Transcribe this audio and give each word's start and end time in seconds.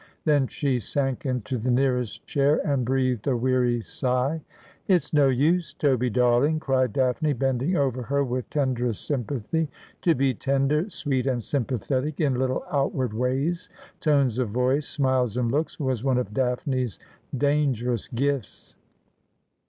Then 0.25 0.47
she 0.47 0.79
sank 0.79 1.27
into 1.27 1.59
the 1.59 1.69
nearest 1.69 2.25
chair, 2.25 2.59
and 2.65 2.83
breathed 2.83 3.27
a 3.27 3.37
weary 3.37 3.81
sigh. 3.81 4.41
26 4.87 4.89
Asphodel.' 4.89 4.95
It's 4.95 5.13
no 5.13 5.27
use, 5.29 5.73
Toby 5.75 6.09
darling,' 6.09 6.59
cried 6.59 6.91
Daphne, 6.91 7.33
bending 7.33 7.75
over 7.77 8.01
her 8.01 8.23
with 8.23 8.49
tenderest 8.49 9.05
sympathy. 9.05 9.69
To 10.01 10.15
be 10.15 10.33
tender, 10.33 10.89
sweet, 10.89 11.27
and 11.27 11.43
sympathetic 11.43 12.19
in 12.19 12.33
httle 12.33 12.63
outward 12.71 13.13
ways, 13.13 13.69
tones 13.99 14.39
of 14.39 14.49
voice, 14.49 14.87
smiles, 14.87 15.37
and 15.37 15.51
looks, 15.51 15.79
was 15.79 16.03
one 16.03 16.17
of 16.17 16.33
Daphne's 16.33 16.97
dangerous 17.37 18.07
gifts. 18.07 18.73